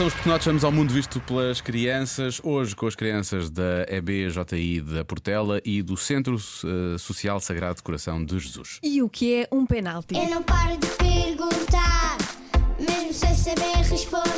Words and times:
estão 0.00 0.06
os 0.06 0.14
pequenotes, 0.14 0.46
vamos 0.46 0.64
ao 0.64 0.72
mundo 0.72 0.94
visto 0.94 1.20
pelas 1.20 1.60
crianças. 1.60 2.40
Hoje 2.42 2.74
com 2.74 2.86
as 2.86 2.94
crianças 2.94 3.50
da 3.50 3.84
EBJI 3.86 4.80
da 4.80 5.04
Portela 5.04 5.60
e 5.62 5.82
do 5.82 5.94
Centro 5.94 6.36
eh, 6.36 6.96
Social 6.96 7.38
Sagrado 7.38 7.82
Coração 7.82 8.24
de 8.24 8.38
Jesus. 8.38 8.78
E 8.82 9.02
o 9.02 9.10
que 9.10 9.42
é 9.42 9.48
um 9.52 9.66
penalti? 9.66 10.14
Eu 10.14 10.30
não 10.30 10.42
paro 10.42 10.78
de 10.78 10.86
perguntar, 10.86 12.16
mesmo 12.78 13.12
sem 13.12 13.34
saber 13.34 13.76
responder. 13.90 14.29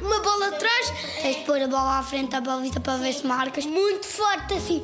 Uma 0.00 0.20
bola 0.20 0.48
atrás. 0.48 0.92
Tens 1.22 1.36
de 1.36 1.42
pôr 1.44 1.60
a 1.62 1.66
bola 1.66 1.98
à 1.98 2.02
frente 2.02 2.30
da 2.30 2.40
balita 2.40 2.80
para 2.80 2.96
ver 2.98 3.12
se 3.12 3.26
marcas. 3.26 3.64
Muito 3.66 4.06
forte 4.06 4.54
assim. 4.54 4.82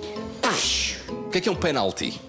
O 1.09 1.30
que 1.30 1.38
é 1.38 1.41
que 1.41 1.48
é 1.48 1.52
um 1.52 1.56
penalti? 1.56 2.20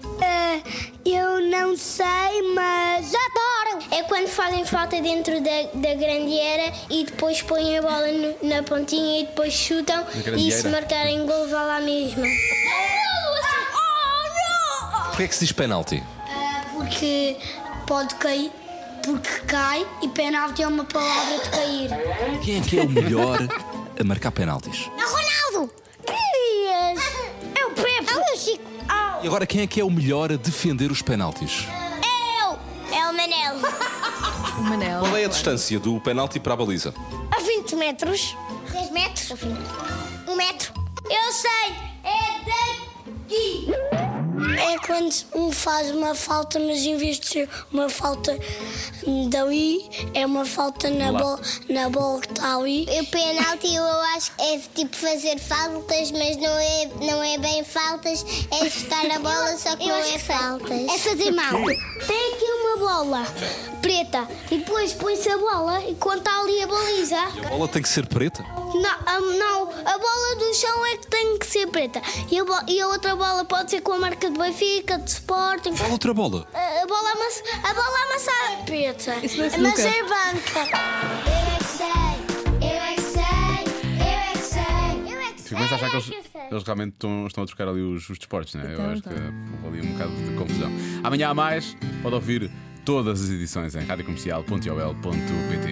eu 1.04 1.40
não 1.42 1.76
sei, 1.76 2.42
mas 2.54 3.12
adoro! 3.14 3.84
É 3.92 4.02
quando 4.04 4.26
fazem 4.26 4.64
falta 4.64 5.00
dentro 5.00 5.40
da, 5.40 5.62
da 5.74 5.94
grandieira 5.94 6.72
e 6.90 7.04
depois 7.04 7.42
põem 7.42 7.78
a 7.78 7.82
bola 7.82 8.08
no- 8.10 8.36
na 8.48 8.62
pontinha 8.64 9.20
e 9.20 9.26
depois 9.26 9.52
chutam 9.52 10.04
e 10.36 10.50
se 10.50 10.66
marcarem 10.68 11.24
gol 11.24 11.46
vá 11.48 11.62
lá 11.62 11.80
mesmo. 11.80 12.24
Porquê 15.08 15.22
é 15.22 15.28
que 15.28 15.34
se 15.34 15.40
diz 15.46 15.52
penalti? 15.52 16.02
Porque 16.74 17.36
pode 17.86 18.14
cair, 18.16 18.50
porque 19.06 19.28
cai 19.46 19.86
e 20.02 20.08
penalti 20.08 20.62
é 20.62 20.66
uma 20.66 20.84
palavra 20.84 21.38
de 21.38 21.50
cair. 21.50 21.90
Quem 22.44 22.58
é 22.58 22.60
que 22.60 22.78
é 22.78 22.82
o 22.82 22.88
melhor 22.88 23.38
a 23.98 24.04
marcar 24.04 24.32
penaltis? 24.32 24.90
É 24.98 25.04
o 25.04 25.08
Ronaldo! 25.08 25.72
É 27.56 27.64
o 27.64 27.70
Pepe! 27.70 28.10
É 28.10 28.34
o 28.34 28.36
Chico! 28.36 28.64
E 29.22 29.26
agora 29.26 29.46
quem 29.46 29.62
é 29.62 29.66
que 29.66 29.80
é 29.80 29.84
o 29.84 29.90
melhor 29.90 30.32
a 30.32 30.36
defender 30.36 30.90
os 30.90 31.02
penaltis? 31.02 31.66
Eu! 32.42 32.58
É 32.92 33.08
o 33.08 33.14
Manel! 33.14 33.54
O 34.58 34.62
Manel. 34.62 35.00
Qual 35.00 35.16
é 35.16 35.24
a 35.24 35.28
distância 35.28 35.78
do 35.78 36.00
penalti 36.00 36.40
para 36.40 36.54
a 36.54 36.56
baliza? 36.56 36.92
A 37.30 37.40
20 37.40 37.76
metros. 37.76 38.36
10 38.72 38.90
metros? 38.90 39.40
Um 40.26 40.34
metro? 40.34 40.72
Eu 41.08 41.32
sei! 41.32 41.50
Quando 44.86 45.12
um 45.34 45.50
faz 45.50 45.90
uma 45.90 46.14
falta, 46.14 46.60
mas 46.60 46.78
em 46.78 46.96
vez 46.96 47.18
de 47.18 47.26
ser 47.26 47.48
uma 47.72 47.88
falta 47.88 48.38
dali, 49.28 49.84
é 50.14 50.24
uma 50.24 50.44
falta 50.44 50.88
na, 50.88 51.10
Lá. 51.10 51.18
bola, 51.18 51.40
na 51.68 51.88
bola 51.90 52.20
que 52.20 52.32
está 52.32 52.56
ali. 52.56 52.86
O 53.00 53.06
penalti 53.06 53.74
eu 53.74 53.84
acho 53.84 54.32
que 54.36 54.42
é 54.42 54.58
tipo 54.74 54.96
fazer 54.96 55.38
faltas, 55.38 56.12
mas 56.12 56.36
não 56.36 56.58
é, 56.58 56.90
não 57.02 57.22
é 57.22 57.38
bem 57.38 57.64
faltas, 57.64 58.24
é 58.50 58.70
chutar 58.70 59.10
a 59.10 59.18
bola, 59.18 59.56
só 59.58 59.76
que 59.76 59.84
Eu 59.84 59.88
não 59.88 59.96
é 59.96 60.12
que 60.12 60.18
faltas. 60.20 60.88
É 60.88 60.98
fazer 60.98 61.30
mal. 61.32 61.64
Tem 62.06 62.34
aqui 62.34 62.44
uma 62.44 62.76
bola 62.78 63.26
preta 63.82 64.28
e 64.50 64.58
depois 64.58 64.92
põe-se 64.92 65.28
a 65.28 65.38
bola 65.38 65.80
e 65.84 65.94
quando 65.94 66.18
está 66.18 66.40
ali 66.40 66.62
a 66.62 66.66
baliza. 66.66 67.18
A 67.18 67.48
bola 67.48 67.68
tem 67.68 67.82
que 67.82 67.88
ser 67.88 68.06
preta? 68.06 68.44
Não, 68.74 69.38
não, 69.38 69.70
a 69.70 69.98
bola 69.98 70.36
do 70.36 70.54
chão 70.54 70.86
é 70.86 70.96
que 70.96 71.06
tem 71.06 71.38
que 71.38 71.46
ser 71.46 71.66
preta. 71.68 72.02
E 72.30 72.38
a, 72.38 72.44
e 72.66 72.80
a 72.80 72.88
outra 72.88 73.14
bola 73.14 73.44
pode 73.44 73.70
ser 73.70 73.80
com 73.80 73.92
a 73.92 73.98
marca 73.98 74.28
de 74.28 74.36
Benfica, 74.36 74.75
de 74.82 75.10
Sporting. 75.10 75.74
Qual 75.74 75.90
outra 75.90 76.12
bola? 76.12 76.46
A, 76.52 76.82
a 76.82 76.86
bola, 76.86 77.10
amass, 77.12 77.42
a 77.64 77.72
bola 77.74 77.98
amassada 78.10 78.52
é 78.72 79.56
não 79.58 79.70
é 79.70 79.70
mas 79.72 79.80
é 79.80 80.02
branca. 80.02 80.60
Eu 81.26 81.42
é 81.42 81.58
que 81.58 81.64
sei, 81.64 81.86
eu 82.60 82.82
é 82.82 82.94
que 82.94 83.00
sei, 83.00 83.22
eu 84.00 84.06
é 84.06 84.32
que 84.32 84.38
sei, 84.38 85.12
eu 85.12 85.18
é 85.20 85.32
que 85.32 85.40
sei. 85.40 85.48
Fico 85.48 85.60
a 85.60 85.64
achar 85.64 85.78
que 85.90 85.96
eles, 85.96 86.08
eu 86.08 86.18
é 86.18 86.20
que 86.22 86.28
sei. 86.30 86.40
eles 86.50 86.62
realmente 86.62 86.92
estão, 86.92 87.26
estão 87.26 87.44
a 87.44 87.46
trocar 87.46 87.68
ali 87.68 87.80
os, 87.80 88.08
os 88.10 88.18
desportos, 88.18 88.54
né? 88.54 88.64
Eu 88.66 88.72
Então, 88.74 88.90
acho 88.90 89.02
que 89.02 89.08
então. 89.08 89.32
houve 89.64 89.78
ali 89.78 89.88
um 89.88 89.92
bocado 89.92 90.12
de 90.14 90.36
confusão. 90.36 90.70
Amanhã 91.02 91.30
há 91.30 91.34
mais, 91.34 91.76
pode 92.02 92.14
ouvir 92.14 92.50
todas 92.84 93.22
as 93.22 93.30
edições 93.30 93.74
em 93.74 93.84
radiocomercial.ol.pt. 93.84 95.66